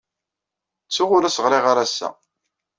Ttuɣ 0.87 1.09
ur 1.15 1.23
as-ɣriɣ 1.23 1.65
ara 1.71 1.83
ass-a. 1.85 2.09